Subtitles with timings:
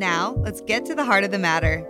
[0.00, 1.80] Now, let's get to the heart of the matter.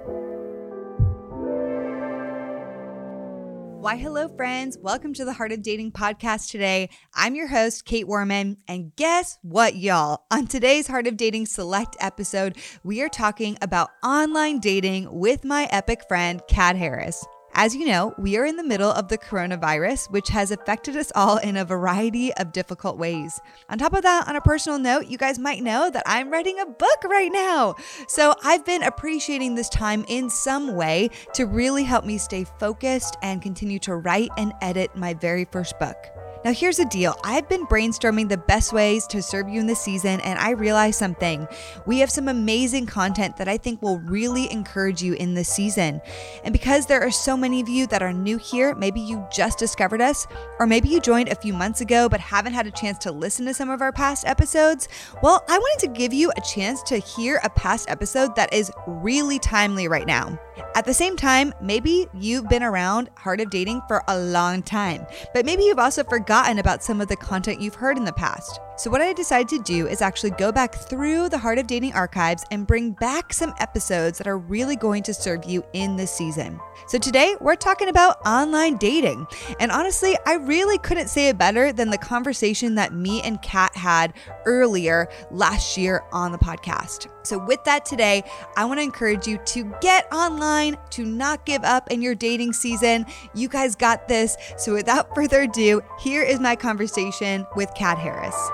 [3.78, 4.76] Why, hello, friends.
[4.82, 6.90] Welcome to the Heart of Dating podcast today.
[7.14, 8.56] I'm your host, Kait Warman.
[8.66, 10.24] And guess what, y'all?
[10.32, 15.68] On today's Heart of Dating Select episode, we are talking about online dating with my
[15.70, 17.24] epic friend, Kat Harris.
[17.52, 21.10] As you know, we are in the middle of the coronavirus, which has affected us
[21.14, 23.40] all in a variety of difficult ways.
[23.68, 26.60] On top of that, on a personal note, you guys might know that I'm writing
[26.60, 27.74] a book right now.
[28.06, 33.16] So I've been appreciating this time in some way to really help me stay focused
[33.20, 35.96] and continue to write and edit my very first book.
[36.42, 39.80] Now, here's the deal I've been brainstorming the best ways to serve you in this
[39.80, 41.46] season, and I realized something.
[41.84, 46.00] We have some amazing content that I think will really encourage you in this season.
[46.42, 49.58] And because there are so many of you that are new here, maybe you just
[49.58, 50.26] discovered us,
[50.58, 53.44] or maybe you joined a few months ago but haven't had a chance to listen
[53.44, 54.88] to some of our past episodes,
[55.22, 58.72] well, I wanted to give you a chance to hear a past episode that is
[58.86, 60.40] really timely right now.
[60.74, 65.06] At the same time, maybe you've been around Heart of Dating for a long time,
[65.34, 68.60] but maybe you've also forgotten about some of the content you've heard in the past.
[68.80, 71.92] So, what I decided to do is actually go back through the Heart of Dating
[71.92, 76.10] archives and bring back some episodes that are really going to serve you in this
[76.10, 76.58] season.
[76.86, 79.26] So, today we're talking about online dating.
[79.60, 83.76] And honestly, I really couldn't say it better than the conversation that me and Kat
[83.76, 84.14] had
[84.46, 87.06] earlier last year on the podcast.
[87.22, 88.22] So, with that today,
[88.56, 92.54] I want to encourage you to get online, to not give up in your dating
[92.54, 93.04] season.
[93.34, 94.38] You guys got this.
[94.56, 98.50] So, without further ado, here is my conversation with Kat Harris.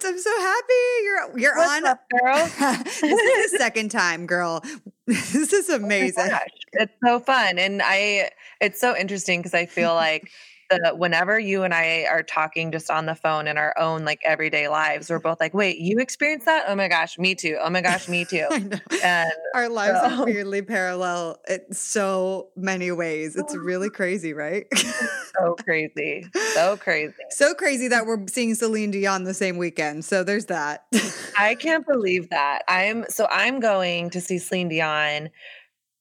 [0.00, 1.86] Kat, I'm so happy you're you're What's on.
[1.86, 2.36] up, girl?
[2.84, 4.62] this is the second time, girl.
[5.06, 6.28] This is Oh amazing.
[6.30, 7.58] gosh, It's so fun.
[7.58, 8.30] And I
[8.60, 10.30] it's so interesting because I feel like
[10.68, 14.20] the whenever you and I are talking just on the phone in our own like
[14.24, 16.64] everyday lives, we're both like, wait, you experienced that?
[16.68, 17.58] Oh my gosh, me too.
[17.60, 18.46] Oh my gosh, me too.
[19.02, 23.36] And Our lives are weirdly parallel in so many ways.
[23.36, 23.58] It's oh.
[23.58, 24.66] really crazy, right?
[24.74, 26.26] so crazy.
[26.54, 27.14] So crazy.
[27.30, 30.04] so crazy that we're seeing Celine Dion the same weekend.
[30.04, 30.86] So there's that.
[31.38, 32.62] I can't believe that.
[32.68, 35.30] I'm so I'm going to see Celine Dion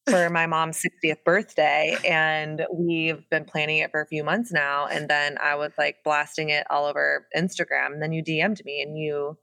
[0.07, 4.85] for my mom's 60th birthday and we've been planning it for a few months now
[4.85, 8.81] and then I was like blasting it all over Instagram and then you DM'd me
[8.81, 9.37] and you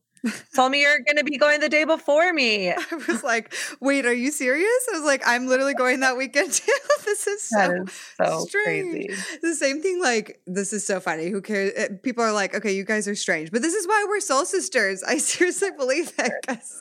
[0.55, 2.71] told me you're going to be going the day before me.
[2.73, 4.89] I was like, wait, are you serious?
[4.93, 6.73] I was like, I'm literally going that weekend too.
[7.05, 8.93] this is so That is so strange.
[9.09, 9.39] crazy.
[9.43, 12.73] the same thing like this is so funny who cares Uh, people are like okay
[12.73, 16.13] you guys are strange but this is why we're soul sisters i seriously believe
[16.47, 16.81] 'cause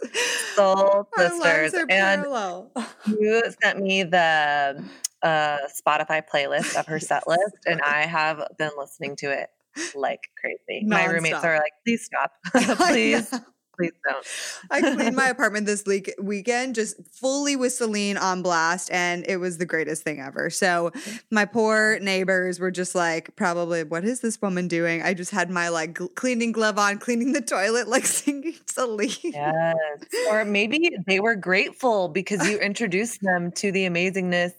[0.56, 2.72] Soul our lives sisters are and parallel
[3.20, 4.84] you sent me the
[5.24, 9.50] uh, Spotify playlist of her set list and I have been listening to it
[9.96, 10.86] like crazy.
[10.86, 12.32] My roommates are like, please stop.
[12.92, 13.30] Please,
[13.76, 14.26] please don't.
[14.70, 19.38] I cleaned my apartment this week weekend just fully with Celine on blast, and it
[19.38, 20.50] was the greatest thing ever.
[20.50, 20.92] So
[21.32, 25.02] my poor neighbors were just like, probably, what is this woman doing?
[25.02, 29.10] I just had my like gl- cleaning glove on, cleaning the toilet, like singing Celine.
[29.24, 29.78] Yes.
[30.30, 34.54] Or maybe they were grateful because you introduced them to the amazingness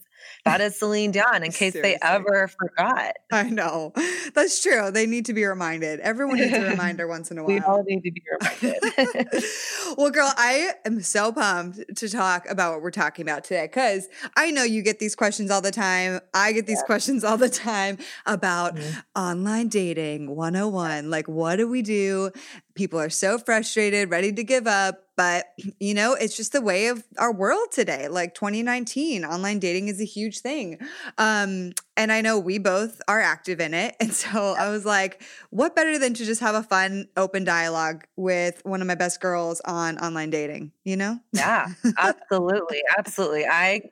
[0.44, 1.82] that is Celine Dion in case Seriously.
[1.82, 3.14] they ever forgot.
[3.30, 3.92] I know.
[4.34, 4.90] That's true.
[4.90, 6.00] They need to be reminded.
[6.00, 7.54] Everyone needs a reminder once in a while.
[7.54, 9.44] We all need to be reminded.
[9.96, 14.08] well, girl, I am so pumped to talk about what we're talking about today because
[14.36, 16.20] I know you get these questions all the time.
[16.34, 16.86] I get these Yeah.
[16.86, 19.02] questions all the time about Mhm.
[19.14, 21.08] online dating 101.
[21.10, 22.30] Like, what do we do?
[22.74, 25.04] People are so frustrated, ready to give up.
[25.22, 25.44] But,
[25.78, 28.08] you know, it's just the way of our world today.
[28.08, 30.78] Like 2019, online dating is a huge thing.
[31.16, 33.94] Um, and I know we both are active in it.
[34.00, 38.04] And so I was like, what better than to just have a fun, open dialogue
[38.16, 41.20] with one of my best girls on online dating, you know?
[41.32, 42.82] Yeah, absolutely.
[42.98, 43.46] Absolutely.
[43.46, 43.82] I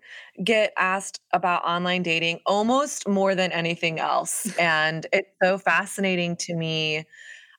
[0.42, 4.52] get asked about online dating almost more than anything else.
[4.58, 7.06] And it's so fascinating to me.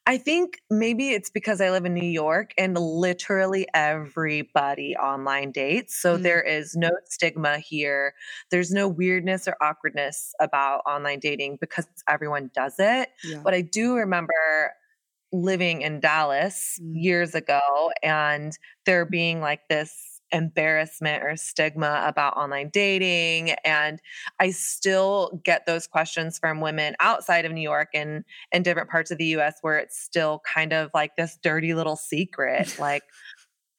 [0.08, 5.96] I think maybe it's because I live in New York and literally everybody online dates.
[5.96, 6.24] So Mm.
[6.24, 8.16] there is no stigma here.
[8.50, 13.10] There's no weirdness or awkwardness about online dating because everyone does it.
[13.24, 13.44] Yeah.
[13.44, 14.74] But I do remember
[15.32, 16.94] living in Dallas Mm.
[16.94, 24.00] years ago and there being like this embarrassment or stigma about online dating and
[24.40, 29.12] I still get those questions from women outside of New York and in different parts
[29.12, 33.04] of the US where it's still kind of like this dirty little secret like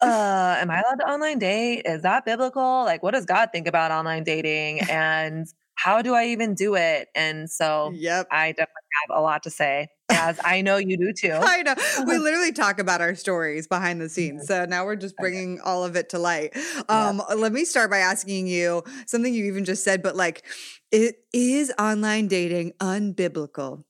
[0.00, 1.82] uh am I allowed to online date?
[1.84, 2.84] Is that biblical?
[2.84, 4.80] Like what does God think about online dating?
[4.90, 7.08] And how do I even do it?
[7.14, 8.28] And so Yep.
[8.30, 11.32] I definitely have a lot to say, as I know you do too.
[11.32, 11.74] I know.
[12.06, 14.46] We literally talk about our stories behind the scenes.
[14.46, 16.56] So now we're just bringing all of it to light.
[16.88, 20.44] Um, Let me start by asking you something you even just said, but like,
[20.90, 23.84] it is online dating unbiblical?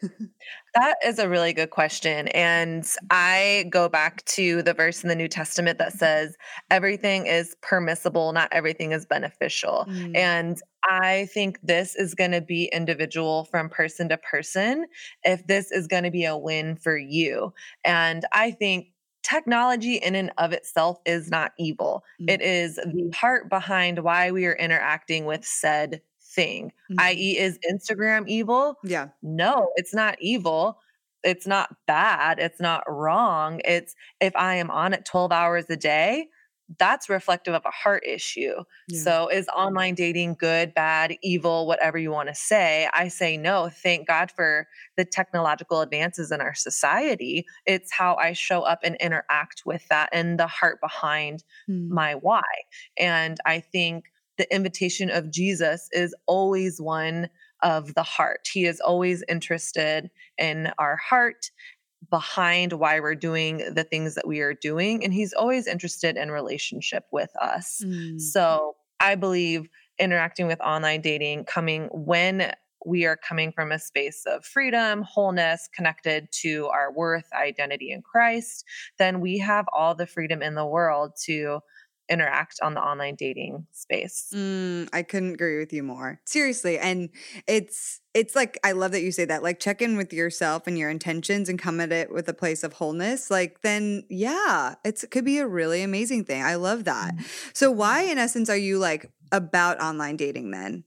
[0.74, 2.28] That is a really good question.
[2.28, 6.36] And I go back to the verse in the New Testament that says,
[6.70, 9.86] everything is permissible, not everything is beneficial.
[9.88, 10.16] Mm.
[10.16, 14.86] And I think this is going to be individual from person to person
[15.24, 17.52] if this is going to be a win for you.
[17.84, 18.88] And I think
[19.22, 22.04] technology in and of itself is not evil.
[22.22, 22.30] Mm.
[22.30, 26.00] It is the heart behind why we are interacting with said
[26.34, 26.96] thing, Mhm.
[27.00, 28.76] i.e., is Instagram evil?
[28.84, 29.08] yeah.
[29.22, 30.80] No, it's not evil.
[31.22, 32.38] It's not bad.
[32.38, 33.60] It's not wrong.
[33.64, 36.28] It's if I am on it 12 hours a day,
[36.78, 38.54] that's reflective of a heart issue.
[38.88, 39.00] Yeah.
[39.02, 42.88] So is online dating good, bad, evil, whatever you want to say?
[42.94, 43.68] I say no.
[43.68, 47.44] Thank God for the technological advances in our society.
[47.66, 51.88] It's how I show up and interact with that and the heart behind Mm.
[51.88, 52.44] my why.
[52.96, 54.04] And I think
[54.40, 57.28] the invitation of Jesus is always one
[57.62, 58.48] of the heart.
[58.50, 61.50] He is always interested in our heart
[62.08, 65.04] behind why we're doing the things that we are doing.
[65.04, 67.82] And he's always interested in relationship with us.
[67.84, 68.18] Mm.
[68.18, 72.54] So I believe interacting with online dating coming when
[72.86, 78.00] we are coming from a space of freedom, wholeness, connected to our worth, identity in
[78.00, 78.64] Christ,
[78.98, 81.60] then we have all the freedom in the world to
[82.10, 84.32] interact on the online dating space.
[84.34, 86.20] Mm, I couldn't agree with you more.
[86.24, 87.10] Seriously, and
[87.46, 89.42] it's it's like I love that you say that.
[89.42, 92.64] Like check in with yourself and your intentions and come at it with a place
[92.64, 93.30] of wholeness.
[93.30, 96.42] Like then yeah, it's it could be a really amazing thing.
[96.42, 97.14] I love that.
[97.52, 100.84] So why in essence are you like about online dating then?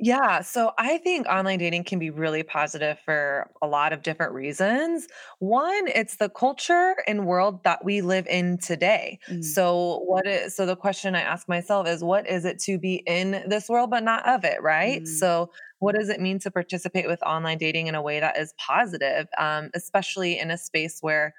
[0.00, 4.32] Yeah, so I think online dating can be really positive for a lot of different
[4.32, 5.08] reasons.
[5.40, 9.18] One, it's the culture and world that we live in today.
[9.28, 9.58] Mm.
[9.58, 13.02] So what is so the question I ask myself is what is it to be
[13.06, 15.04] in this world but not of it, right?
[15.04, 15.08] Mm.
[15.08, 15.50] So
[15.80, 19.26] what does it mean to participate with online dating in a way that is positive,
[19.36, 21.34] um, especially in a space where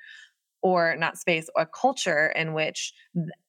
[0.61, 2.93] or not space, a culture in which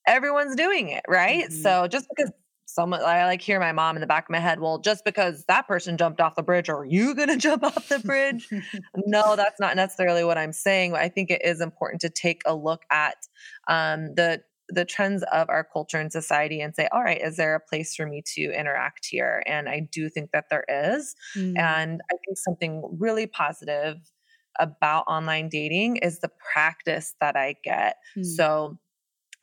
[0.06, 1.52] everyone's doing it, right?
[1.52, 1.52] Mhm.
[1.52, 2.30] So just because
[2.74, 5.44] someone I like hear my mom in the back of my head, well, just because
[5.46, 8.48] that person jumped off the bridge, are you gonna jump off the bridge?
[9.06, 10.94] no, that's not necessarily what I'm saying.
[10.94, 13.16] I think it is important to take a look at
[13.68, 17.56] um, the the trends of our culture and society and say, all right, is there
[17.56, 19.42] a place for me to interact here?
[19.46, 21.16] And I do think that there is.
[21.36, 21.58] Mm.
[21.58, 23.96] And I think something really positive
[24.60, 27.96] about online dating is the practice that I get.
[28.16, 28.24] Mm.
[28.24, 28.78] So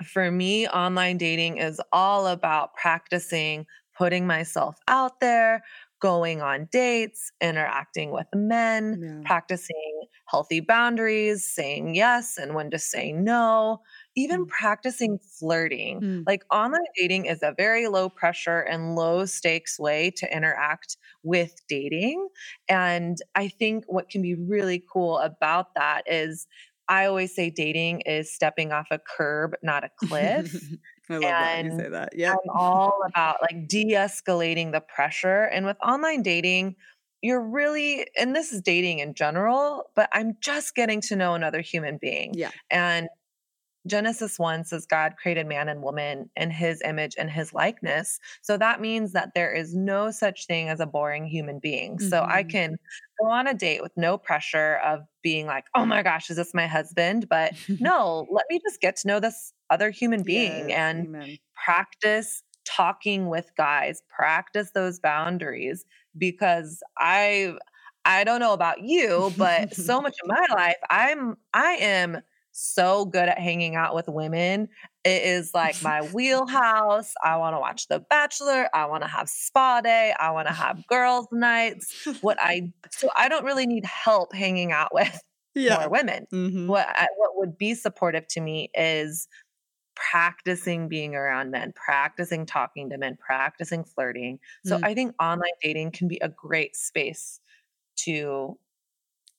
[0.06, 3.66] for me, online dating is all about practicing
[3.98, 5.64] putting myself out there,
[6.00, 9.26] going on dates, interacting with men, Yeah.
[9.26, 13.82] practicing healthy boundaries, saying yes and when to say no,
[14.16, 14.52] even Mm.
[14.60, 16.04] practicing flirting.
[16.04, 16.28] Mm.
[16.28, 21.56] Like online dating is a very low pressure and low stakes way to interact with
[21.68, 22.28] dating.
[22.70, 26.48] And I think what can be really cool about that is
[26.90, 30.56] I always say dating is stepping off a curb, not a cliff.
[31.10, 32.10] I love that you say that.
[32.14, 32.34] Yeah.
[32.34, 35.44] I'm all about like de escalating the pressure.
[35.44, 36.76] And with online dating,
[37.22, 41.62] you're really, and this is dating in general, but I'm just getting to know another
[41.62, 42.34] human being.
[42.34, 42.52] Yeah.
[42.70, 43.08] And
[43.88, 48.20] Genesis 1 says God created man and woman in his image and his likeness.
[48.42, 52.00] So that means that there is no such thing as a boring human being.
[52.00, 52.44] So I Mhm.
[52.44, 52.78] can
[53.20, 56.54] go on a date with no pressure of being like, oh my gosh, is this
[56.54, 57.28] my husband?
[57.30, 61.40] But no, let me just get to know this other human being Yes, and amen.
[61.56, 65.86] practice talking with guys, practice those boundaries
[66.18, 67.58] because I
[68.06, 72.22] I don't know about you, but so much of my life I'm I am
[72.60, 74.68] so good at hanging out with women.
[75.04, 77.14] It is like my wheelhouse.
[77.24, 78.68] I want to watch The Bachelor.
[78.74, 80.14] I want to have spa day.
[80.20, 81.94] I want to have girls' nights.
[82.22, 85.20] What I so I don't really need help hanging out with
[85.56, 85.78] yeah.
[85.80, 86.26] more women.
[86.34, 86.68] Mhm.
[86.68, 89.28] What I, what would be supportive to me is
[89.96, 94.40] practicing being around men, practicing talking to men, practicing flirting.
[94.66, 94.84] So Mm.
[94.84, 97.40] I think online dating can be a great space
[97.98, 98.60] to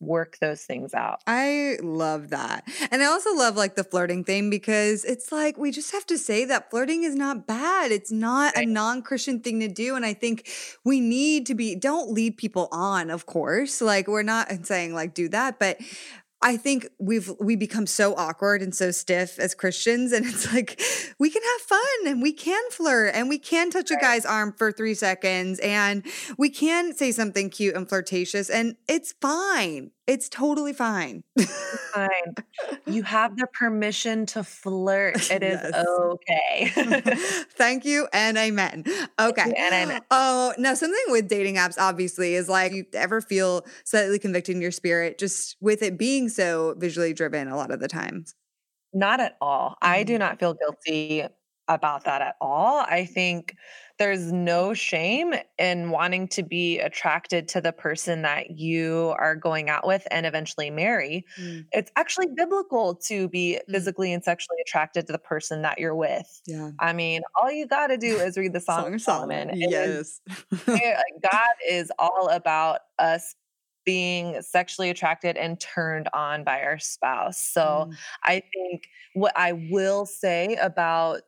[0.00, 1.22] work those things out.
[1.26, 2.68] I love that.
[2.90, 6.18] And I also love like the flirting thing because it's like we just have to
[6.18, 7.90] say that flirting is not bad.
[7.90, 8.66] It's not right.
[8.66, 9.96] a non Christian thing to do.
[9.96, 10.48] And I think
[10.84, 13.80] we need to be, don't lead people on, of course.
[13.80, 15.78] Like we're not saying like do that, but
[16.40, 20.80] I think we've we become so awkward and so stiff as Christians and it's like
[21.18, 23.98] we can have fun and we can flirt and we can touch right.
[23.98, 26.04] a guy's arm for 3 seconds and
[26.36, 29.90] we can say something cute and flirtatious and it's fine.
[30.08, 31.22] It's totally fine.
[31.92, 32.34] fine.
[32.86, 35.30] You have the permission to flirt.
[35.30, 35.86] It is yes.
[35.86, 36.72] okay.
[37.50, 38.84] Thank you and amen.
[39.20, 39.42] Okay.
[39.42, 40.00] And amen.
[40.10, 44.62] Oh, now something with dating apps obviously is like you ever feel slightly convicted in
[44.62, 48.34] your spirit just with it being so visually driven a lot of the times.
[48.94, 49.72] Not at all.
[49.72, 49.92] Mm-hmm.
[49.92, 50.20] I do mm-hmm.
[50.20, 51.24] not feel guilty
[51.68, 52.80] about that at all.
[52.80, 53.54] I think
[53.98, 59.68] there's no shame in wanting to be attracted to the person that you are going
[59.68, 61.24] out with and eventually marry.
[61.40, 61.66] Mm.
[61.72, 63.72] It's actually biblical to be mm.
[63.72, 66.40] physically and sexually attracted to the person that you're with.
[66.46, 66.70] Yeah.
[66.78, 69.50] I mean, all you got to do is read the Song, Song of Solomon.
[69.54, 70.20] Yes.
[70.66, 73.34] God is all about us
[73.84, 77.40] being sexually attracted and turned on by our spouse.
[77.40, 77.94] So mm.
[78.22, 81.22] I think what I will say about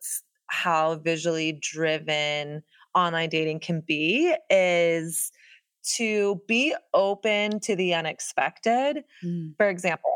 [0.50, 2.62] how visually driven
[2.94, 5.32] online dating can be is
[5.96, 9.04] to be open to the unexpected.
[9.24, 9.54] Mm.
[9.56, 10.10] For example,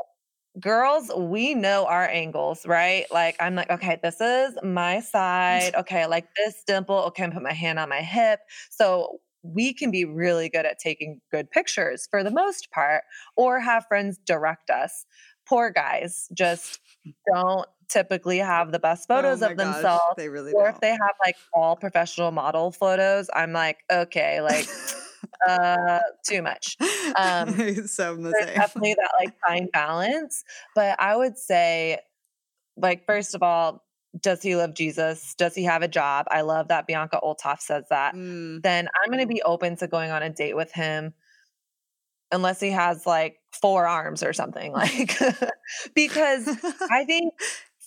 [0.61, 3.07] girls, we know our angles, right?
[3.11, 5.75] Like, I'm like, okay, this is my side.
[5.75, 6.97] Okay, like this dimple.
[6.97, 8.41] Okay, I'm put my hand on my hip.
[8.71, 13.03] So we can be really good at taking good pictures for the most part,
[13.37, 15.07] or have friends direct us.
[15.47, 16.81] Poor guys just
[17.33, 19.85] don't typically have the best oh photos oh of themselves.
[19.85, 20.75] Gosh, they really or don't.
[20.75, 24.67] if they have like all professional model photos, I'm like, okay, like
[25.49, 26.77] uh too much.
[27.17, 30.43] Um so the there's definitely that like fine balance.
[30.75, 31.99] But I would say,
[32.77, 33.85] like, first of all,
[34.21, 35.35] does he love Jesus?
[35.37, 36.27] Does he have a job?
[36.31, 38.15] I love that Bianca Olthoff says that.
[38.15, 38.63] Mm.
[38.63, 41.15] Then I'm going to be open to going on a date with him
[42.33, 45.17] unless he has like four arms or something like
[45.95, 46.49] because
[46.91, 47.33] I think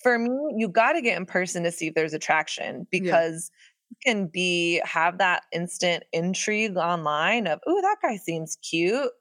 [0.02, 3.90] for me, you got to get in person to see if there's attraction because yeah.
[3.90, 9.12] you can be have that instant intrigue online of, oh, that guy seems cute.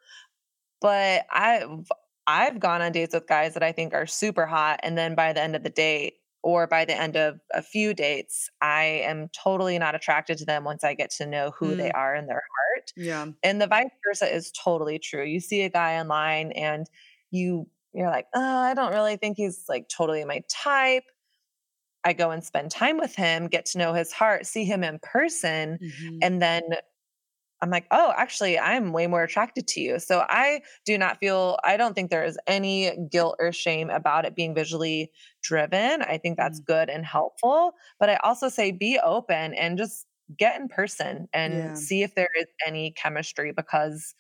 [0.80, 1.90] But I've
[2.26, 5.32] I've gone on dates with guys that I think are super hot, and then by
[5.32, 6.14] the end of the date
[6.46, 10.62] or by the end of a few dates, I am totally not attracted to them
[10.62, 11.76] once I get to know who mm.
[11.76, 12.92] they are in their heart.
[12.96, 13.26] Yeah.
[13.42, 15.24] And the vice versa is totally true.
[15.24, 16.86] You see a guy online and
[17.32, 21.02] you you're like, oh, I don't really think he's like totally my type.
[22.04, 25.00] I go and spend time with him, get to know his heart, see him in
[25.02, 26.18] person, mm-hmm.
[26.22, 26.62] and then
[27.66, 29.98] I'm like, oh, actually, I'm way more attracted to you.
[29.98, 34.24] So I do not feel, I don't think there is any guilt or shame about
[34.24, 35.10] it being visually
[35.42, 36.02] driven.
[36.02, 36.72] I think that's mm-hmm.
[36.72, 37.72] good and helpful.
[37.98, 40.06] But I also say be open and just
[40.38, 41.74] get in person and yeah.
[41.74, 44.14] see if there is any chemistry because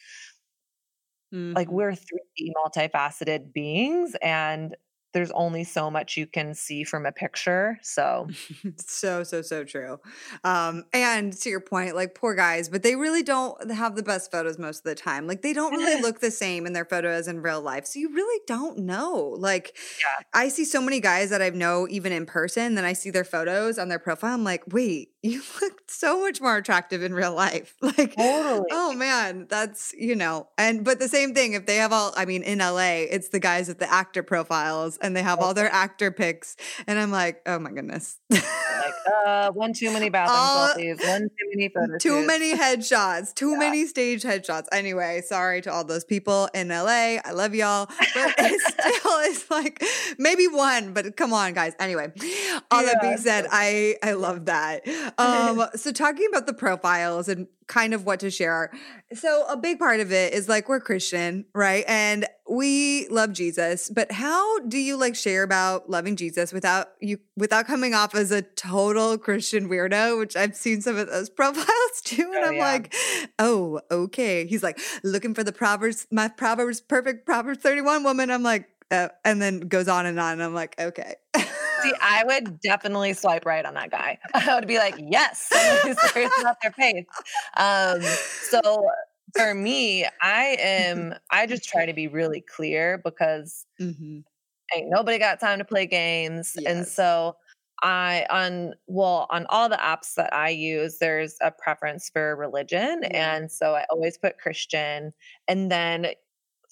[1.34, 1.54] Mm-hmm.
[1.54, 4.76] Like we're 3D multifaceted beings and
[5.12, 7.78] there's only so much you can see from a picture.
[7.82, 8.28] So,
[8.76, 9.98] so, so, so true.
[10.44, 14.30] Um, and to your point, like poor guys, but they really don't have the best
[14.30, 15.26] photos most of the time.
[15.26, 17.86] Like they don't really look the same in their photos in real life.
[17.86, 19.36] So you really don't know.
[19.38, 20.24] Like, yeah.
[20.34, 23.24] I see so many guys that I know even in person, then I see their
[23.24, 24.34] photos on their profile.
[24.34, 27.74] I'm like, wait, you look so much more attractive in real life.
[27.80, 28.66] Like, totally.
[28.72, 32.24] oh man, that's, you know, and, but the same thing, if they have all, I
[32.24, 35.72] mean, in LA, it's the guys with the actor profiles and they have all their
[35.72, 36.56] actor pics.
[36.86, 38.18] And I'm like, oh my goodness.
[38.30, 38.42] like,
[39.26, 42.02] uh, one too many bathroom uh, selfies, one too many photos.
[42.02, 43.58] Too many headshots, too yeah.
[43.58, 44.66] many stage headshots.
[44.72, 47.18] Anyway, sorry to all those people in LA.
[47.24, 47.86] I love y'all.
[48.14, 48.60] But it
[49.00, 49.82] still is like
[50.18, 51.74] maybe one, but come on, guys.
[51.78, 52.12] Anyway,
[52.70, 52.92] all yeah.
[52.92, 54.86] that being said, I I love that.
[55.18, 58.70] Um, so talking about the profiles and kind of what to share.
[59.14, 61.84] So a big part of it is like we're Christian, right?
[61.86, 67.18] And we love Jesus, but how do you like share about loving Jesus without you
[67.36, 72.00] without coming off as a total Christian weirdo, which I've seen some of those profiles
[72.04, 72.64] too and oh, I'm yeah.
[72.64, 72.94] like,
[73.38, 78.42] "Oh, okay." He's like, "Looking for the Proverbs my Proverbs perfect Proverbs 31 woman." I'm
[78.42, 82.60] like, uh, and then goes on and on and I'm like, "Okay." See, I would
[82.60, 84.18] definitely swipe right on that guy.
[84.34, 85.48] I would be like, yes,
[86.12, 87.06] serious about their faith.
[87.56, 88.88] Um, so
[89.36, 94.20] for me, I am, I just try to be really clear because mm-hmm.
[94.74, 96.56] ain't nobody got time to play games.
[96.58, 96.72] Yes.
[96.72, 97.36] And so
[97.82, 103.04] I, on, well, on all the apps that I use, there's a preference for religion.
[103.04, 105.12] And so I always put Christian.
[105.46, 106.08] And then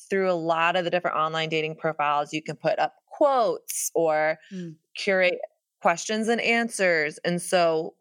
[0.09, 4.39] through a lot of the different online dating profiles, you can put up quotes or
[4.53, 4.75] mm.
[4.97, 5.39] curate
[5.81, 7.19] questions and answers.
[7.25, 7.95] And so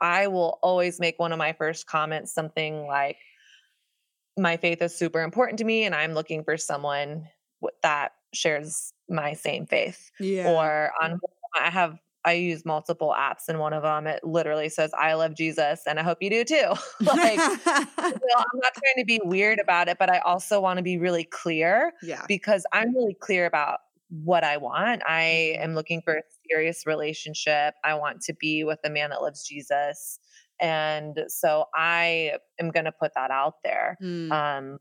[0.00, 3.16] I will always make one of my first comments something like,
[4.36, 7.28] my faith is super important to me and I'm looking for someone
[7.82, 10.10] that shares my same faith.
[10.18, 10.50] Yeah.
[10.50, 11.20] Or on
[11.58, 15.34] I have I use multiple apps and one of them it literally says I love
[15.36, 16.72] Jesus and I hope you do too.
[17.00, 20.98] like I'm not trying to be weird about it, but I also want to be
[20.98, 21.92] really clear.
[22.02, 22.24] Yeah.
[22.26, 25.02] Because I'm really clear about what I want.
[25.06, 25.76] I am mm-hmm.
[25.76, 27.74] looking for a serious relationship.
[27.84, 30.18] I want to be with a man that loves Jesus.
[30.64, 33.98] And so I am going to put that out there.
[34.02, 34.32] Mm.
[34.32, 34.78] Um,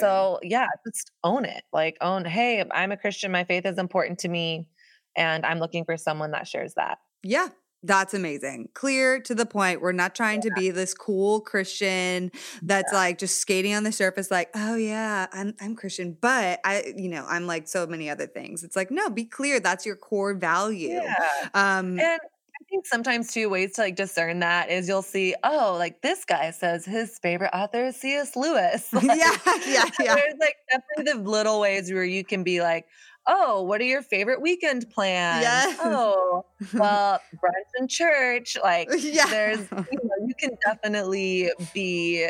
[0.00, 1.64] so yeah, just own it.
[1.70, 3.30] Like own, hey, I'm a Christian.
[3.30, 4.68] My faith is important to me.
[5.14, 6.96] And I'm looking for someone that shares that.
[7.22, 7.48] Yeah.
[7.84, 8.68] That's amazing.
[8.74, 9.80] Clear to the point.
[9.80, 10.50] We're not trying yeah.
[10.50, 12.30] to be this cool Christian
[12.62, 12.98] that's yeah.
[12.98, 17.08] like just skating on the surface, like, oh yeah, I'm I'm Christian, but I, you
[17.08, 18.62] know, I'm like so many other things.
[18.62, 19.58] It's like, no, be clear.
[19.58, 21.00] That's your core value.
[21.02, 21.48] Yeah.
[21.54, 22.20] Um, and
[22.68, 26.50] think sometimes two ways to like discern that is you'll see, oh, like this guy
[26.50, 28.36] says his favorite author is C.S.
[28.36, 28.88] Lewis.
[29.02, 30.14] Like, yeah, yeah, yeah.
[30.14, 32.86] There's like definitely the little ways where you can be like,
[33.26, 35.42] oh, what are your favorite weekend plans?
[35.42, 35.78] Yes.
[35.82, 38.56] Oh, well, brunch and church.
[38.62, 39.26] Like, yeah.
[39.26, 42.28] there's, you know, you can definitely be,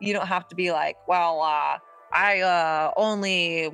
[0.00, 1.78] you don't have to be like, well, uh,
[2.12, 3.70] I uh, only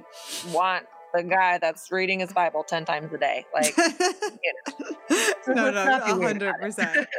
[0.53, 0.87] want
[1.17, 3.45] the guy that's reading his Bible 10 times a day.
[3.55, 5.71] Like, you know.
[5.71, 7.07] no, no, 100%.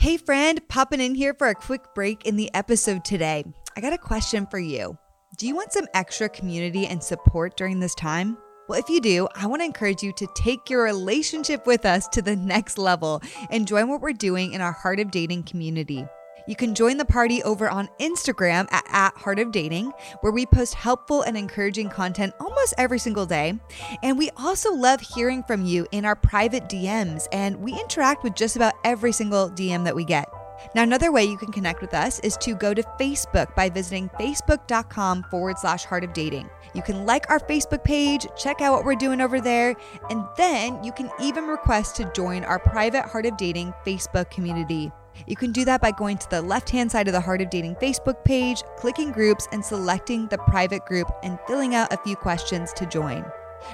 [0.00, 3.44] Hey, friend, popping in here for a quick break in the episode today.
[3.76, 4.96] I got a question for you.
[5.36, 8.38] Do you want some extra community and support during this time?
[8.66, 12.08] Well, if you do, I want to encourage you to take your relationship with us
[12.08, 16.06] to the next level and join what we're doing in our Heart of Dating community.
[16.50, 20.46] You can join the party over on Instagram at, at Heart of Dating, where we
[20.46, 23.56] post helpful and encouraging content almost every single day.
[24.02, 28.34] And we also love hearing from you in our private DMs, and we interact with
[28.34, 30.28] just about every single DM that we get.
[30.74, 34.08] Now, another way you can connect with us is to go to Facebook by visiting
[34.18, 36.50] facebook.com forward slash heart of dating.
[36.74, 39.76] You can like our Facebook page, check out what we're doing over there,
[40.10, 44.90] and then you can even request to join our private Heart of Dating Facebook community.
[45.26, 47.50] You can do that by going to the left hand side of the Heart of
[47.50, 52.16] Dating Facebook page, clicking groups, and selecting the private group and filling out a few
[52.16, 53.24] questions to join.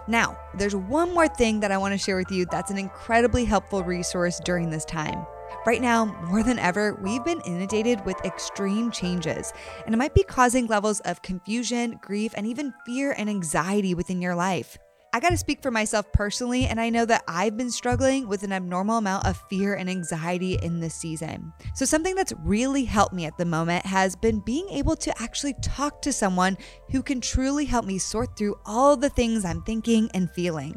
[0.08, 3.44] Now, there's one more thing that I want to share with you that's an incredibly
[3.44, 5.26] helpful resource during this time.
[5.64, 9.52] Right now, more than ever, we've been inundated with extreme changes,
[9.84, 14.20] and it might be causing levels of confusion, grief, and even fear and anxiety within
[14.20, 14.78] your life.
[15.16, 18.42] I got to speak for myself personally, and I know that I've been struggling with
[18.42, 21.54] an abnormal amount of fear and anxiety in this season.
[21.74, 25.54] So, something that's really helped me at the moment has been being able to actually
[25.62, 26.58] talk to someone
[26.90, 30.76] who can truly help me sort through all the things I'm thinking and feeling.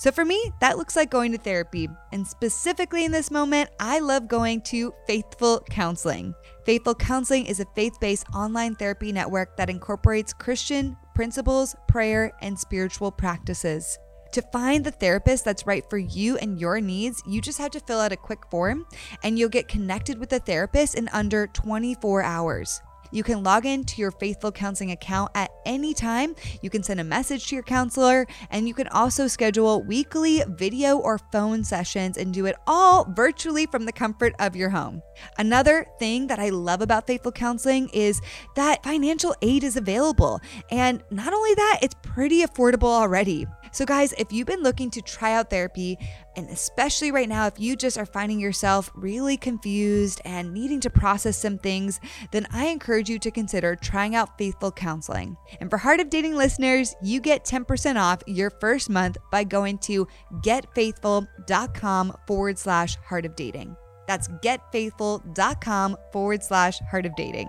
[0.00, 1.86] So for me, that looks like going to therapy.
[2.10, 6.34] And specifically in this moment, I love going to Faithful Counseling.
[6.64, 12.58] Faithful Counseling is a faith based online therapy network that incorporates Christian principles, prayer, and
[12.58, 13.98] spiritual practices.
[14.32, 17.80] To find the therapist that's right for you and your needs, you just have to
[17.80, 18.86] fill out a quick form
[19.22, 22.80] and you'll get connected with a therapist in under 24 hours.
[23.10, 26.34] You can log in to your Faithful Counseling account at any time.
[26.62, 30.96] You can send a message to your counselor, and you can also schedule weekly video
[30.96, 35.02] or phone sessions and do it all virtually from the comfort of your home.
[35.38, 38.20] Another thing that I love about Faithful Counseling is
[38.56, 40.40] that financial aid is available.
[40.70, 43.46] And not only that, it's pretty affordable already.
[43.72, 45.98] So, guys, if you've been looking to try out therapy,
[46.36, 50.90] and especially right now, if you just are finding yourself really confused and needing to
[50.90, 52.00] process some things,
[52.32, 55.36] then I encourage you to consider trying out Faithful Counseling.
[55.60, 59.78] And for Heart of Dating listeners, you get 10% off your first month by going
[59.78, 60.06] to
[60.42, 63.76] getfaithful.com forward slash heart of dating.
[64.06, 67.48] That's getfaithful.com forward slash heart of dating.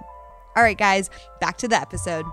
[0.55, 2.25] All right, guys, back to the episode.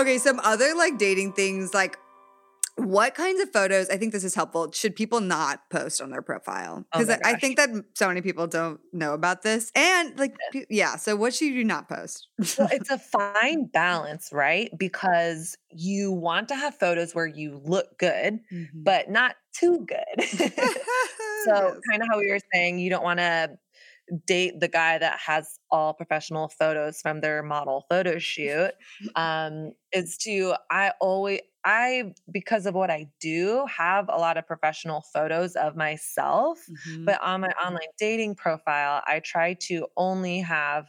[0.00, 1.98] Okay, some other like dating things like
[2.76, 6.22] what kinds of photos i think this is helpful should people not post on their
[6.22, 6.86] profile?
[6.90, 10.34] Because oh I, I think that so many people don't know about this and like
[10.54, 12.28] yeah, yeah so what should you not post?
[12.58, 12.98] Well it's a
[13.34, 14.70] fine balance right?
[14.78, 18.82] Because you want to have photos where you look good mm-hmm.
[18.82, 20.52] but not too good.
[21.44, 21.76] So yes.
[21.90, 23.56] kind of how we were saying you don't want to
[24.26, 28.72] date the guy that has all professional photos from their model photo shoot
[29.14, 34.46] um, is to i always I, because of what I do, have a lot of
[34.46, 36.58] professional photos of myself.
[36.66, 37.04] Mhm.
[37.04, 40.86] But on my online dating profile, I try to only have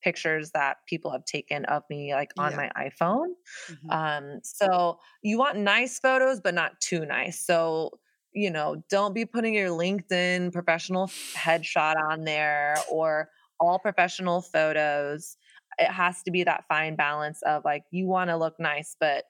[0.00, 2.56] pictures that people have taken of me, like on Yeah.
[2.56, 3.34] my iPhone.
[3.68, 3.92] Mhm.
[3.92, 7.44] Um, so you want nice photos, but not too nice.
[7.44, 8.00] So,
[8.32, 13.28] you know, don't be putting your LinkedIn professional headshot on there or
[13.60, 15.36] all professional photos.
[15.78, 19.24] It has to be that fine balance of like, you want to look nice, but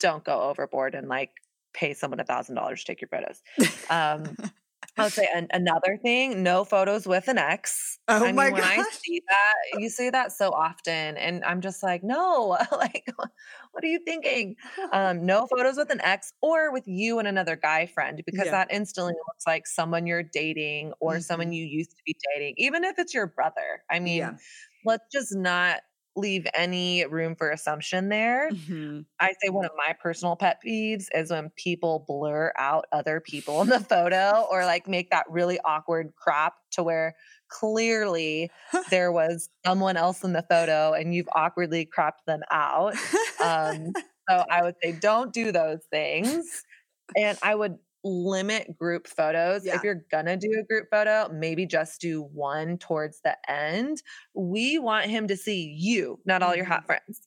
[0.00, 1.30] don't go overboard and like
[1.72, 3.42] pay someone a thousand dollars to take your photos.
[3.90, 4.36] Um,
[4.98, 7.98] I would say an, another thing: no photos with an ex.
[8.08, 11.60] Oh I mean, my when I see that, you say that so often, and I'm
[11.60, 13.04] just like, no, like,
[13.76, 14.56] what are you thinking?
[14.92, 18.50] Um, no photos with an ex or with you and another guy friend, because Yeah.
[18.50, 21.52] that instantly looks like someone you're dating or someone Mhm.
[21.52, 23.84] you used to be dating, even if it's your brother.
[23.90, 24.38] I mean, Yeah.
[24.84, 25.82] let's just not
[26.16, 28.50] leave any room for assumption there.
[28.50, 29.06] Mhm.
[29.20, 33.62] I say one of my personal pet peeves is when people blur out other people
[33.62, 37.16] in the photo or like make that really awkward crop to where
[37.48, 38.50] clearly
[38.90, 42.94] there was someone else in the photo and you've awkwardly cropped them out.
[43.42, 43.94] Um,
[44.28, 46.64] so I would say don't do those things.
[47.16, 49.66] And I would limit group photos.
[49.66, 49.72] Yeah.
[49.72, 54.02] If you're gonna do a group photo, maybe just do one towards the end.
[54.34, 56.66] We want him to see you, not all your Mhm.
[56.66, 57.20] hot friends.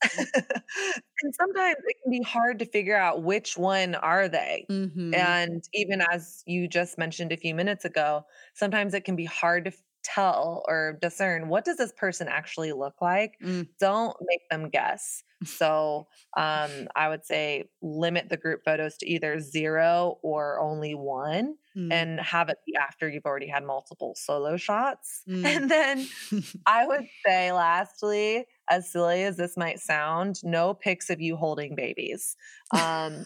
[1.24, 4.70] and sometimes it can be hard to figure out which one are they.
[4.70, 5.14] Mhm.
[5.14, 9.66] And even as you just mentioned a few minutes ago, sometimes it can be hard
[9.66, 9.72] to
[10.14, 13.68] tell or discern what does this person actually look like Mm.
[13.80, 19.40] don't make them guess so um, i would say limit the group photos to either
[19.40, 21.92] zero or only one Mm.
[21.92, 25.46] and have it be after you've already had multiple solo shots Mm.
[25.46, 26.08] and then
[26.66, 31.76] i would say lastly as silly as this might sound no pics of you holding
[31.76, 32.36] babies
[32.72, 33.26] um,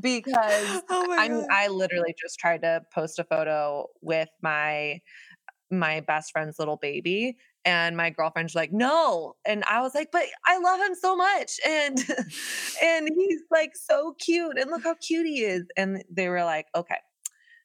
[0.00, 5.00] because oh I I literally just tried to post a photo with my
[5.70, 10.24] my best friend's little baby and my girlfriend's like no and i was like but
[10.46, 11.98] i love him so much and
[12.82, 16.66] and he's like so cute and look how cute he is and they were like
[16.74, 16.96] okay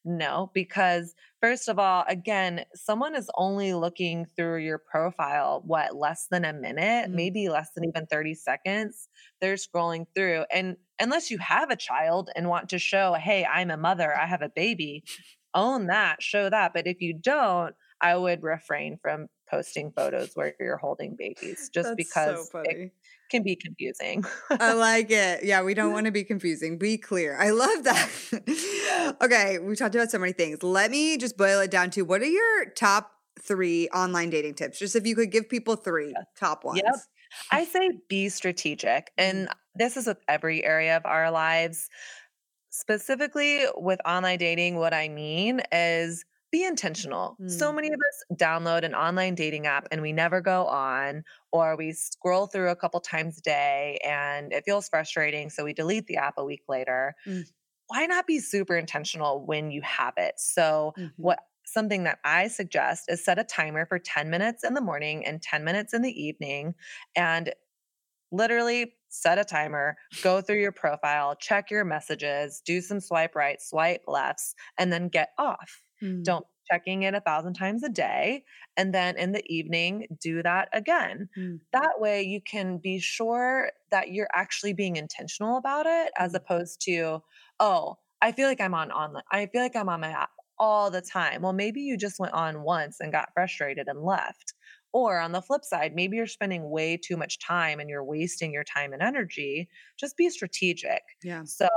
[0.05, 6.27] no because first of all again someone is only looking through your profile what less
[6.29, 7.13] than a minute Mm.
[7.13, 9.07] maybe less than even 30 seconds
[9.39, 13.71] they're scrolling through and unless you have a child and want to show hey i'm
[13.71, 15.03] a mother i have a baby
[15.53, 20.53] own that show that but if you don't i would refrain from posting photos where
[20.59, 22.91] you're holding babies just That's because so it
[23.31, 25.43] can be confusing I like it.
[25.43, 26.77] Yeah, we don't want to be confusing.
[26.77, 27.35] Be clear.
[27.39, 29.17] I love that.
[29.21, 30.61] okay, we talked about so many things.
[30.61, 33.11] Let me just boil it down to what are your top
[33.41, 34.79] three online dating tips?
[34.79, 36.81] Just if you could give people three top ones.
[36.83, 36.95] Yep.
[37.51, 39.11] I say be strategic.
[39.17, 39.37] Mm-hmm.
[39.37, 41.89] And this is with every area of our lives.
[42.69, 47.41] Specifically with online dating, what I mean is be intentional.
[47.47, 47.73] So Mm.
[47.73, 51.93] many of us download an online dating app and we never go on, or we
[51.93, 55.49] scroll through a couple times a day and it feels frustrating.
[55.51, 57.15] So we delete the app a week later.
[57.25, 57.43] Mm.
[57.87, 60.35] Why not be super intentional when you have it?
[60.39, 61.13] So, Mhm.
[61.19, 65.25] what something that I suggest is set a timer for 10 minutes in the morning
[65.25, 66.75] and 10 minutes in the evening
[67.15, 67.53] and
[68.31, 73.61] literally set a timer, go through your profile, check your messages, do some swipe right,
[73.61, 75.82] swipe lefts, and then get off.
[76.03, 76.25] Mm.
[76.25, 78.45] Don't be checking it a thousand times a day.
[78.77, 81.29] And then in the evening, do that again.
[81.35, 81.59] Mm.
[81.71, 86.35] That way you can be sure that you're actually being intentional about it as Mm.
[86.35, 87.21] opposed to,
[87.59, 89.23] oh, I feel like I'm on online.
[89.31, 91.41] I feel like I'm on my app all the time.
[91.41, 94.53] Well, maybe you just went on once and got frustrated and left.
[94.93, 98.53] Or on the flip side, maybe you're spending way too much time and you're wasting
[98.53, 99.67] your time and energy.
[99.97, 101.01] Just be strategic.
[101.23, 101.45] Yeah.
[101.45, 101.67] So,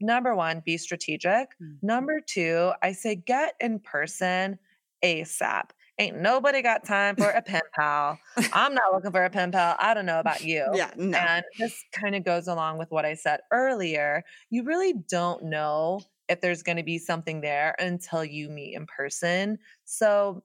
[0.00, 1.48] number one, be strategic.
[1.62, 1.76] Mm.
[1.82, 4.58] Number two, I say get in person
[5.04, 5.70] ASAP.
[5.98, 8.18] Ain't nobody got time for a pen pal.
[8.52, 9.76] I'm not looking for a pen pal.
[9.78, 10.66] I don't know about you.
[10.74, 10.90] Yeah.
[10.96, 11.16] No.
[11.16, 14.22] And this kind of goes along with what I said earlier.
[14.50, 18.86] You really don't know if there's going to be something there until you meet in
[18.86, 19.58] person.
[19.84, 20.42] So,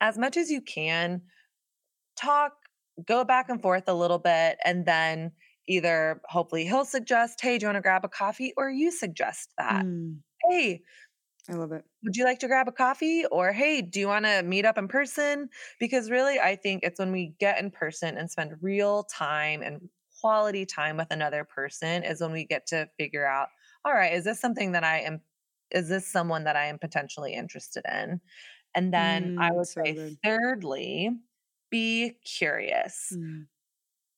[0.00, 1.22] as much as you can,
[2.16, 2.54] talk,
[3.06, 5.30] go back and forth a little bit, and then
[5.68, 8.52] either hopefully he'll suggest, Hey, do you want to grab a coffee?
[8.56, 10.22] Or you suggest that, Mm.
[10.50, 10.84] Hey,
[11.48, 11.84] I love it.
[12.02, 13.24] would you like to grab a coffee?
[13.26, 15.48] Or, hey, do you want to meet up in person?
[15.80, 19.88] Because really, I think it's when we get in person and spend real time and
[20.20, 23.48] quality time with another person is when we get to figure out,
[23.84, 25.20] all right, is this something that I am,
[25.70, 28.20] is this someone that I am potentially interested in?
[28.74, 30.18] And then I Mm, would so say, good.
[30.24, 31.10] thirdly,
[31.70, 33.10] be curious.
[33.10, 33.46] Mm.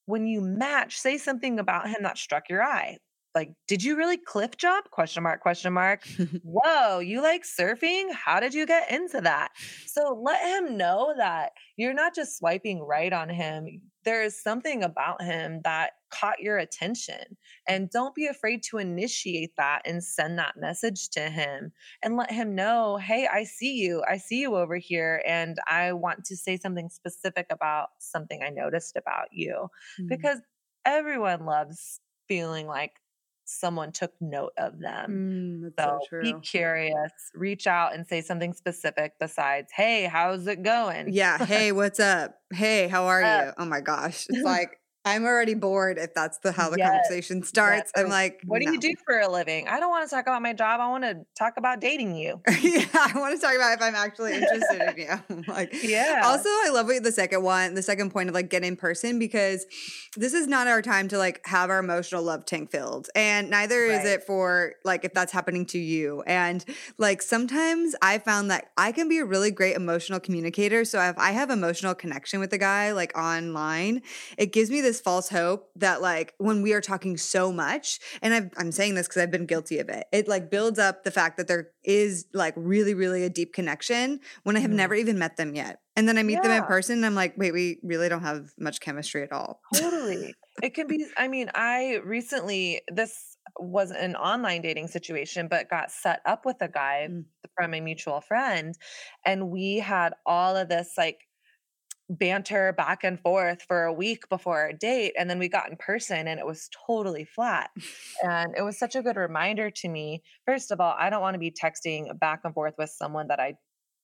[0.08, 2.96] When you match, say something about him that struck your eye.
[3.34, 4.90] like, did you really cliff jump?
[4.90, 6.08] Question mark, question mark.
[6.42, 8.10] Whoa, you like surfing?
[8.10, 9.50] How did you get into that?
[9.86, 13.82] So let him know that you're not just swiping right on him.
[14.06, 17.36] There is something about him that caught your attention.
[17.66, 22.30] And don't be afraid to initiate that and send that message to him and let
[22.30, 24.02] him know, hey, I see you.
[24.08, 25.22] I see you over here.
[25.26, 29.68] And I want to say something specific about something I noticed about you.
[29.98, 30.08] Mm-hmm.
[30.08, 30.38] Because
[30.84, 32.92] everyone loves feeling like
[33.48, 35.72] someone took note of them.
[35.78, 40.62] Mm, so, so be curious, reach out and say something specific besides, hey, how's it
[40.62, 41.12] going?
[41.12, 41.44] Yeah.
[41.44, 42.38] Hey, what's up?
[42.52, 43.52] Hey, how are uh, you?
[43.58, 44.26] Oh my gosh.
[44.28, 47.92] It's like, I'm already bored if that's the how the yes, conversation starts.
[47.94, 48.04] Yes.
[48.04, 48.66] I'm like, what no.
[48.66, 49.68] do you do for a living?
[49.68, 50.80] I don't want to talk about my job.
[50.80, 52.40] I want to talk about dating you.
[52.60, 55.44] yeah, I want to talk about if I'm actually interested in you.
[55.48, 56.22] like, yeah.
[56.24, 59.18] Also, I love what the second one, the second point of like get in person
[59.18, 59.66] because
[60.16, 63.88] this is not our time to like have our emotional love tank filled, and neither
[63.88, 64.00] right.
[64.00, 66.22] is it for like if that's happening to you.
[66.26, 66.64] And
[66.98, 70.84] like sometimes I found that I can be a really great emotional communicator.
[70.84, 74.02] So if I have emotional connection with a guy like online,
[74.36, 78.00] it gives me this this false hope that like when we are talking so much,
[78.22, 81.04] and i am saying this because I've been guilty of it, it like builds up
[81.04, 84.74] the fact that there is like really, really a deep connection when I have mm.
[84.74, 85.80] never even met them yet.
[85.96, 86.42] And then I meet yeah.
[86.42, 89.60] them in person and I'm like, wait, we really don't have much chemistry at all.
[89.74, 90.34] Totally.
[90.62, 95.90] it can be, I mean, I recently, this was an online dating situation, but got
[95.90, 97.24] set up with a guy mm.
[97.56, 98.76] from a mutual friend.
[99.24, 101.27] And we had all of this like
[102.10, 105.76] banter back and forth for a week before our date and then we got in
[105.76, 107.70] person and it was totally flat.
[108.22, 111.34] And it was such a good reminder to me first of all i don't want
[111.34, 113.54] to be texting back and forth with someone that i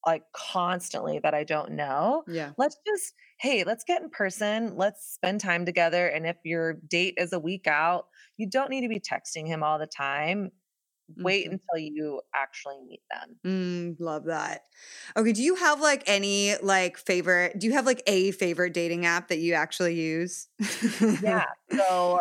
[0.06, 2.24] like constantly that i don't know.
[2.28, 2.50] Yeah.
[2.58, 7.14] Let's just hey let's get in person let's spend time together and if your date
[7.16, 10.50] is a week out you don't need to be texting him all the time
[11.16, 11.54] wait mm-hmm.
[11.54, 13.36] until you actually meet them.
[13.44, 14.62] Mm, love that.
[15.16, 19.06] Okay, do you have like any like favorite do you have like a favorite dating
[19.06, 20.48] app that you actually use?
[21.22, 21.44] yeah.
[21.74, 22.20] So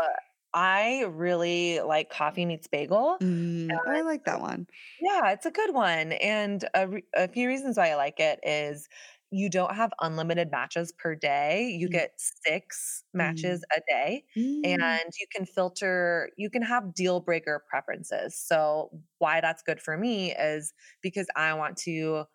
[0.54, 3.18] I really like Coffee Meets Bagel.
[3.22, 4.68] Mm, I like that one.
[5.02, 6.12] Yeah, it's a good one.
[6.14, 8.88] And a, re- a few reasons why I like it is
[9.34, 11.76] you don't have unlimited matches per day.
[11.76, 11.92] You mm.
[11.92, 13.78] get six matches mm.
[13.78, 14.62] a day, mm.
[14.64, 18.38] and you can filter, you can have deal breaker preferences.
[18.38, 22.26] So, why that's good for me is because I want to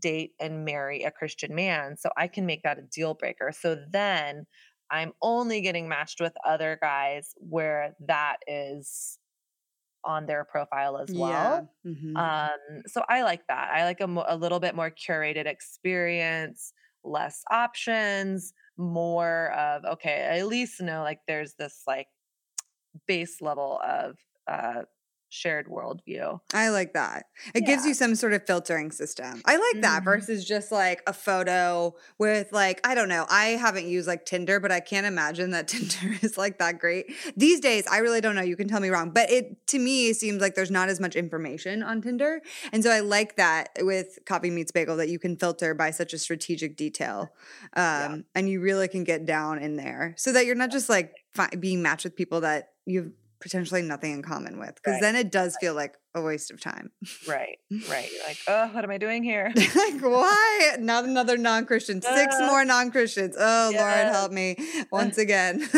[0.00, 1.98] date and marry a Christian man.
[1.98, 3.52] So, I can make that a deal breaker.
[3.52, 4.46] So, then
[4.90, 9.18] I'm only getting matched with other guys where that is
[10.06, 11.68] on their profile as well.
[11.84, 11.90] Yeah.
[11.92, 12.16] Mm-hmm.
[12.16, 13.70] Um, so I like that.
[13.74, 16.72] I like a, mo- a little bit more curated experience,
[17.04, 22.06] less options, more of okay, I at least know like there's this like
[23.06, 24.16] base level of
[24.46, 24.82] uh,
[25.28, 26.40] shared worldview.
[26.54, 27.26] I like that.
[27.54, 27.66] It yeah.
[27.66, 29.42] gives you some sort of filtering system.
[29.44, 30.04] I like that mm-hmm.
[30.04, 33.26] versus just like a photo with like I don't know.
[33.28, 37.12] I haven't used like Tinder, but I can't imagine that Tinder is like that great.
[37.36, 38.42] These days, I really don't know.
[38.42, 41.16] You can tell me wrong, but it to me seems like there's not as much
[41.16, 42.40] information on Tinder.
[42.72, 46.12] And so I like that with Coffee Meets Bagel that you can filter by such
[46.12, 47.32] a strategic detail.
[47.74, 48.16] Um, yeah.
[48.34, 51.50] and you really can get down in there so that you're not just like fi-
[51.58, 55.00] being matched with people that you've potentially nothing in common with because right.
[55.00, 56.90] then it does feel like a waste of time
[57.28, 57.58] right
[57.90, 62.34] right You're like oh what am i doing here like why not another non-christian six
[62.36, 63.80] uh, more non-christians oh yes.
[63.80, 64.56] lord help me
[64.90, 65.68] once again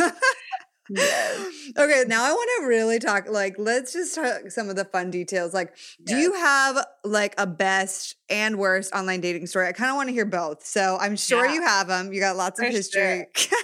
[0.89, 1.55] Yes.
[1.79, 5.11] Okay, now I want to really talk like let's just talk some of the fun
[5.11, 5.53] details.
[5.53, 9.69] Like, do you have like a best and worst online dating story?
[9.69, 10.65] I kind of want to hear both.
[10.65, 11.55] So I'm sure yeah.
[11.55, 12.13] you have them.
[12.13, 13.27] You got lots For of history.
[13.35, 13.59] Sure.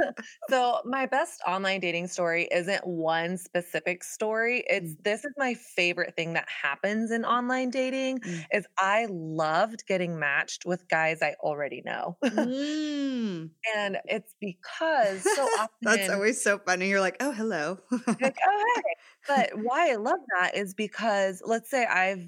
[0.50, 4.64] so my best online dating story isn't one specific story.
[4.68, 5.02] It's mm.
[5.02, 8.44] this is my favorite thing that happens in online dating mm.
[8.52, 12.16] is I loved getting matched with guys I already know.
[12.46, 13.50] Mm.
[13.74, 16.88] and it's because so often That's always so funny.
[16.88, 17.78] You're like, "Oh, hello."
[18.20, 18.82] like, "Oh, hey."
[19.26, 22.24] But why I love that is because let's say I've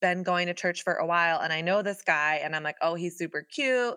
[0.00, 2.76] been going to church for a while and I know this guy and I'm like,
[2.82, 3.96] "Oh, he's super cute."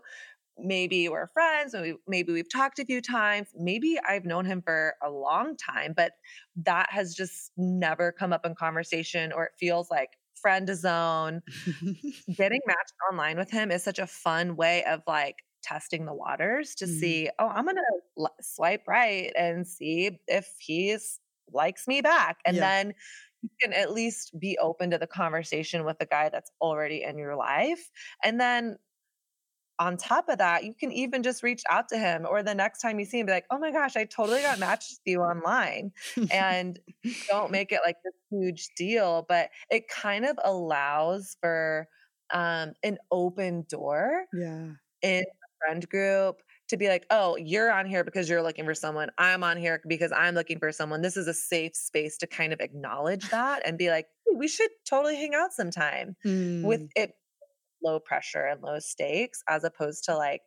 [0.57, 4.95] Maybe we're friends maybe, maybe we've talked a few times maybe i've known him for
[5.03, 6.13] a long time but
[6.55, 10.09] that has just never come up in conversation or it feels like
[10.41, 11.41] friend zone
[12.35, 16.75] getting matched online with him is such a fun way of like testing the waters
[16.75, 16.99] to mm-hmm.
[16.99, 17.81] see oh i'm gonna
[18.19, 21.19] l- swipe right and see if he's
[21.51, 22.61] likes me back and yeah.
[22.61, 22.93] then
[23.41, 27.17] you can at least be open to the conversation with the guy that's already in
[27.17, 27.89] your life
[28.23, 28.75] and then
[29.79, 32.81] on top of that, you can even just reach out to him or the next
[32.81, 35.21] time you see him, be like, oh my gosh, I totally got matched with you
[35.21, 35.91] online.
[36.31, 36.79] And
[37.29, 41.87] don't make it like this huge deal, but it kind of allows for
[42.33, 44.69] um, an open door yeah.
[45.01, 48.73] in a friend group to be like, oh, you're on here because you're looking for
[48.73, 49.09] someone.
[49.17, 51.01] I'm on here because I'm looking for someone.
[51.01, 54.71] This is a safe space to kind of acknowledge that and be like, we should
[54.89, 56.63] totally hang out sometime mm.
[56.63, 57.13] with it
[57.83, 60.41] low pressure and low stakes as opposed to like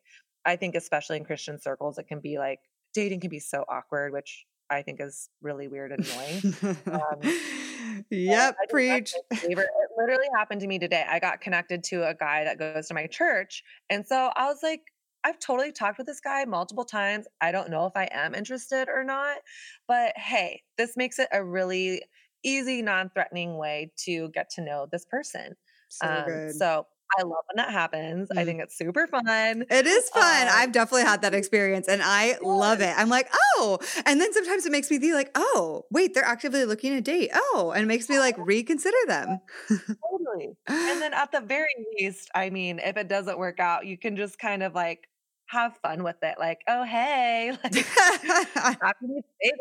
[0.45, 2.59] i think especially in christian circles it can be like
[2.95, 6.77] dating can be so awkward which i think is really weird and annoying.
[6.87, 9.15] Um, yep preach.
[9.31, 9.59] it
[9.97, 11.05] literally happened to me today.
[11.09, 14.59] I got connected to a guy that goes to my church and so i was
[14.63, 14.83] like
[15.25, 17.27] I've totally talked with this guy multiple times.
[17.41, 19.39] I don't know if I am interested or not,
[19.87, 22.03] but hey, this makes it a really
[22.45, 25.55] easy, non threatening way to get to know this person.
[25.89, 28.29] So, um, so I love when that happens.
[28.29, 28.39] Mm.
[28.39, 29.65] I think it's super fun.
[29.71, 30.49] It is fun.
[30.49, 32.93] Um, I've definitely had that experience and I love it.
[32.97, 33.79] I'm like, oh.
[34.05, 37.31] And then sometimes it makes me be like, oh, wait, they're actively looking to date.
[37.33, 37.73] Oh.
[37.75, 39.41] And it makes me like reconsider them.
[39.69, 40.57] totally.
[40.67, 44.17] And then at the very least, I mean, if it doesn't work out, you can
[44.17, 45.09] just kind of like
[45.49, 46.37] have fun with it.
[46.39, 47.75] Like, oh hey, like
[48.55, 49.07] happy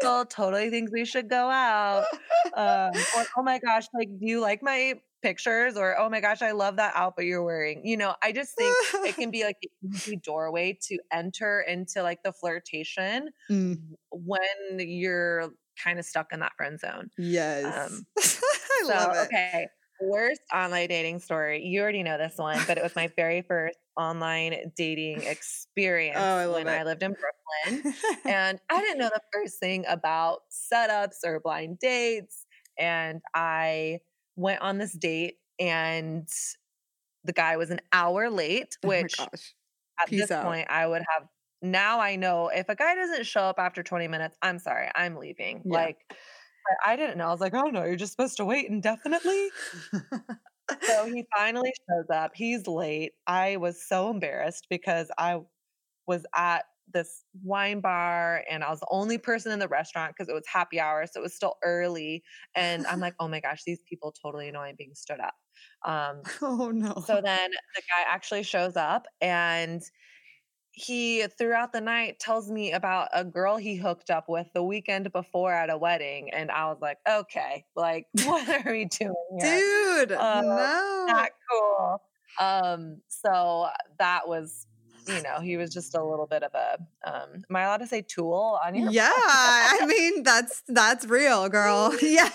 [0.02, 2.06] to totally thinks we should go out.
[2.54, 6.42] Um, or oh my gosh, like, do you like my pictures or oh my gosh
[6.42, 8.76] i love that outfit you're wearing you know i just think
[9.06, 13.80] it can be like an easy doorway to enter into like the flirtation mm.
[14.12, 14.40] when
[14.78, 15.50] you're
[15.84, 19.68] kind of stuck in that friend zone yes um, i so, love it okay
[20.00, 23.78] worst online dating story you already know this one but it was my very first
[23.98, 26.72] online dating experience oh, I when it.
[26.72, 27.94] I lived in Brooklyn.
[28.26, 32.46] and I didn't know the first thing about setups or blind dates.
[32.78, 34.00] And I
[34.38, 36.30] went on this date and
[37.26, 39.28] the guy was an hour late, oh which oh
[40.02, 40.46] at Peace this out.
[40.46, 41.28] point I would have
[41.62, 45.16] now I know if a guy doesn't show up after 20 minutes, I'm sorry, I'm
[45.16, 45.64] leaving.
[45.66, 45.74] Yeah.
[45.74, 45.98] Like
[46.86, 47.28] I didn't know.
[47.28, 49.50] I was like, oh no, you're just supposed to wait indefinitely.
[50.82, 52.32] so he finally shows up.
[52.36, 53.14] He's late.
[53.26, 55.40] I was so embarrassed because I
[56.06, 60.30] was at this wine bar and I was the only person in the restaurant because
[60.30, 61.06] it was happy hour.
[61.06, 62.24] So it was still early.
[62.56, 65.36] And I'm like, oh my gosh, these people totally know I'm being stood up.
[65.86, 67.04] Um, oh no.
[67.06, 69.84] So then the guy actually shows up and
[70.78, 75.12] he throughout the night tells me about a girl he hooked up with the weekend
[75.12, 80.06] before at a wedding and i was like okay like what are we doing here?
[80.06, 82.02] dude uh, no not cool
[82.40, 84.68] um so that was
[85.08, 86.78] you know, he was just a little bit of a
[87.10, 91.50] um am I allowed to say tool on your Yeah, I mean that's that's real,
[91.50, 91.96] girl.
[92.02, 92.30] yeah.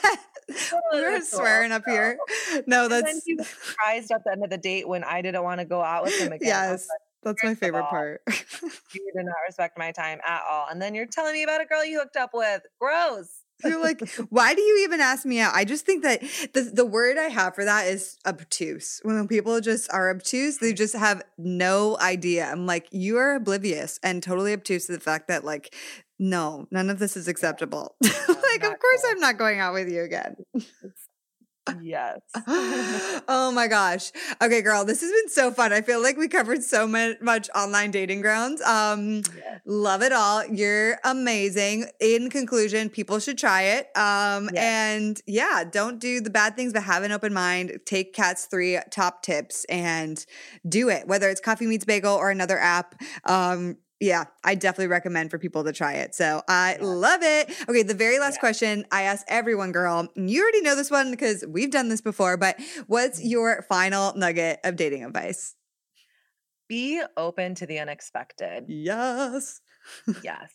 [0.92, 2.18] We're swearing up here.
[2.66, 5.42] No, that's and he was surprised at the end of the date when I didn't
[5.42, 6.48] want to go out with him again.
[6.48, 6.86] Yes.
[7.22, 8.22] That's my favorite all, part.
[8.26, 10.66] you did not respect my time at all.
[10.68, 12.62] And then you're telling me about a girl you hooked up with.
[12.80, 13.41] Gross.
[13.64, 15.54] You're like, why do you even ask me out?
[15.54, 16.22] I just think that
[16.52, 19.00] the, the word I have for that is obtuse.
[19.02, 22.46] When people just are obtuse, they just have no idea.
[22.46, 25.74] I'm like, you are oblivious and totally obtuse to the fact that, like,
[26.18, 27.96] no, none of this is acceptable.
[28.02, 29.10] like, of course, cool.
[29.10, 30.36] I'm not going out with you again.
[30.54, 31.01] It's
[31.80, 32.20] Yes.
[33.28, 34.10] oh my gosh.
[34.42, 35.72] Okay, girl, this has been so fun.
[35.72, 38.60] I feel like we covered so much online dating grounds.
[38.62, 39.60] Um yes.
[39.64, 40.44] love it all.
[40.46, 41.86] You're amazing.
[42.00, 43.96] In conclusion, people should try it.
[43.96, 44.64] Um yes.
[44.64, 47.78] and yeah, don't do the bad things but have an open mind.
[47.86, 50.24] Take Kat's 3 top tips and
[50.68, 51.06] do it.
[51.06, 53.00] Whether it's Coffee Meets Bagel or another app.
[53.24, 56.12] Um yeah, I definitely recommend for people to try it.
[56.12, 56.84] So I yeah.
[56.84, 57.54] love it.
[57.68, 58.40] Okay, the very last yeah.
[58.40, 60.08] question I ask everyone, girl.
[60.16, 62.56] You already know this one because we've done this before, but
[62.88, 63.28] what's mm-hmm.
[63.28, 65.54] your final nugget of dating advice?
[66.68, 68.64] Be open to the unexpected.
[68.66, 69.60] Yes.
[70.24, 70.50] yes.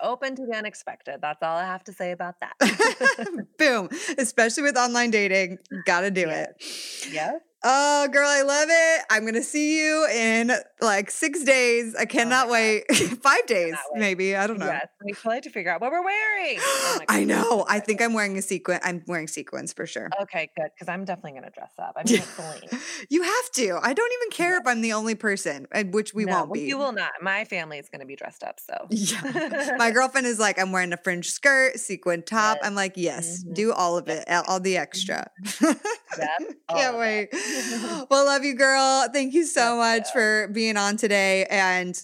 [0.00, 1.18] open to the unexpected.
[1.20, 3.46] That's all I have to say about that.
[3.58, 3.88] Boom.
[4.18, 6.42] Especially with online dating, gotta do yeah.
[6.44, 6.64] it.
[7.10, 7.32] Yeah.
[7.64, 9.04] Oh, girl, I love it.
[9.10, 11.96] I'm going to see you in like six days.
[11.96, 12.84] I oh cannot oh wait.
[13.22, 14.00] Five days, wait.
[14.00, 14.36] maybe.
[14.36, 14.66] I don't know.
[14.66, 14.86] Yes.
[15.04, 16.58] We still have to figure out what we're wearing.
[16.60, 17.66] Oh I know.
[17.68, 18.78] I think I'm wearing a sequin.
[18.84, 20.08] I'm wearing sequins for sure.
[20.22, 20.70] Okay, good.
[20.74, 21.94] Because I'm definitely going to dress up.
[21.96, 23.80] I'm mean, it's you have to.
[23.82, 24.60] I don't even care yeah.
[24.60, 26.60] if I'm the only person, which we no, won't be.
[26.60, 27.10] You will not.
[27.20, 28.60] My family is going to be dressed up.
[28.60, 29.74] So, yeah.
[29.76, 32.58] My girlfriend is like, I'm wearing a fringe skirt, sequin top.
[32.58, 32.66] Yes.
[32.66, 33.54] I'm like, yes, mm-hmm.
[33.54, 35.28] do all of it, all the extra.
[35.60, 36.40] yep.
[36.68, 37.30] Can't wait.
[38.10, 39.06] well, love you, girl.
[39.12, 41.46] Thank you so much for being on today.
[41.50, 42.00] And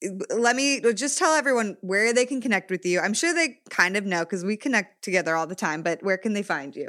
[0.00, 3.00] you, let me just tell everyone where they can connect with you.
[3.00, 6.16] I'm sure they kind of know because we connect together all the time, but where
[6.18, 6.88] can they find you?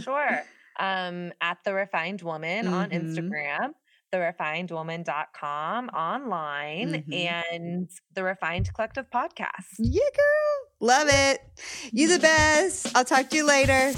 [0.00, 0.42] sure.
[0.80, 2.74] Um, at the refined woman mm-hmm.
[2.74, 3.74] on Instagram.
[4.12, 7.44] therefinedwoman.com online Mhm.
[7.52, 9.76] and the Refined Collective podcast.
[9.78, 10.88] Yeah, girl.
[10.88, 11.40] Love it.
[11.92, 12.88] You the best.
[12.96, 13.92] I'll talk to you later.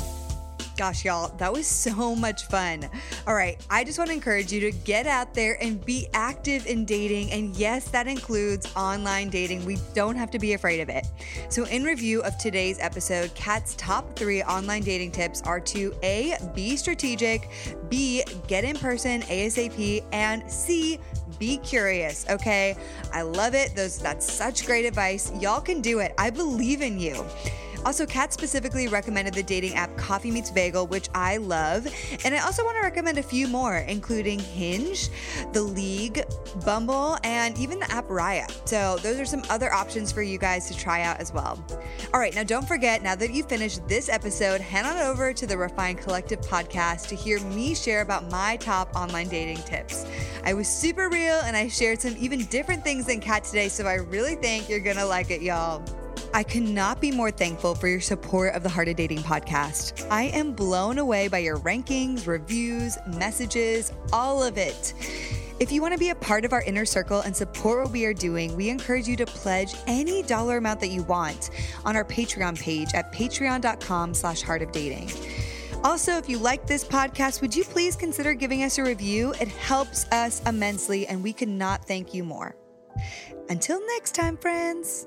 [0.77, 2.89] Gosh, y'all, that was so much fun.
[3.29, 6.67] All right, I just want to encourage you to get out there and be active
[6.67, 7.31] in dating.
[7.31, 9.65] And yes, that includes online dating.
[9.65, 11.07] We don't have to be afraid of it.
[11.49, 16.37] So, in review of today's episode, Kat's top three online dating tips are to A,
[16.55, 17.49] be strategic,
[17.89, 20.99] B, get in person ASAP, and C,
[21.39, 22.77] be curious, okay?
[23.13, 23.77] I love it.
[23.77, 25.33] Those that's such great advice.
[25.41, 26.15] Y'all can do it.
[26.19, 27.25] I believe in you.
[27.85, 31.87] Also, Kat specifically recommended the dating app Coffee Meets Bagel, which I love.
[32.25, 35.11] And I also want to recommend a few more, including Hinge,
[35.53, 36.25] The League,
[36.65, 38.51] Bumble, and even the app Raya.
[38.67, 41.63] So, those are some other options for you guys to try out as well.
[42.13, 45.47] All right, now don't forget, now that you've finished this episode, head on over to
[45.47, 50.07] the Refined Collective podcast to hear me share about my top online dating tips.
[50.45, 53.87] I was super real and I shared some even different things than Kat today, so
[53.87, 55.83] I really think you're gonna like it, y'all.
[56.35, 60.05] I cannot be more thankful for your support of the Heart of Dating podcast.
[60.11, 64.95] I am blown away by your rankings, reviews, messages, all of it.
[65.61, 68.05] If you want to be a part of our inner circle and support what we
[68.05, 71.51] are doing, we encourage you to pledge any dollar amount that you want
[71.85, 75.13] on our Patreon page at patreon.com slash heart of dating.
[75.85, 79.33] Also, if you like this podcast, would you please consider giving us a review?
[79.41, 82.57] It helps us immensely, and we cannot thank you more.
[83.49, 85.07] Until next time, friends.